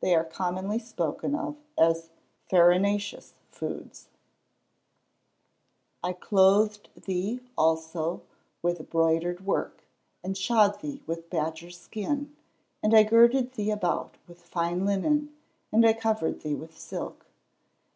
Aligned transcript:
They 0.00 0.16
are 0.16 0.24
commonly 0.24 0.80
spoken 0.80 1.36
of 1.36 1.54
as 1.78 2.10
farinaceous 2.50 3.34
foods. 3.52 4.08
[Verse: 4.08 4.08
"I 6.02 6.12
clothed 6.12 6.88
thee 6.96 7.38
also 7.56 8.22
with 8.62 8.90
broidered 8.90 9.46
work, 9.46 9.84
and 10.24 10.36
shod 10.36 10.80
thee 10.80 11.04
with 11.06 11.30
badgers' 11.30 11.78
skin, 11.78 12.34
and 12.82 12.92
I 12.92 13.04
girded 13.04 13.52
thee 13.52 13.70
about 13.70 14.16
with 14.26 14.40
fine 14.42 14.84
linen, 14.84 15.32
and 15.70 15.86
I 15.86 15.92
covered 15.92 16.40
thee 16.40 16.56
with 16.56 16.76
silk." 16.76 17.24